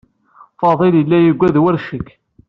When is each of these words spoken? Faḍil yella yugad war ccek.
Faḍil 0.59 0.95
yella 0.99 1.17
yugad 1.19 1.55
war 1.61 1.75
ccek. 1.81 2.07